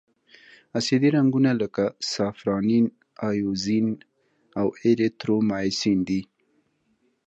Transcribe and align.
اسیدي 0.77 1.09
رنګونه 1.17 1.51
لکه 1.61 1.85
سافرانین، 2.13 2.85
ائوزین 3.29 3.87
او 4.59 4.67
ایریترومایسین 4.81 5.99
دي. 6.07 6.21